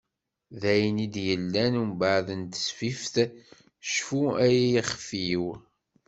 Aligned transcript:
D 0.61 0.63
ayen 0.73 0.97
i 1.05 1.07
d-yellan 1.13 1.73
umbaɛd 1.81 2.27
s 2.35 2.39
tesfift 2.51 3.15
"Cfu 3.91 4.21
ay 4.45 4.57
ixef-iw". 4.79 5.45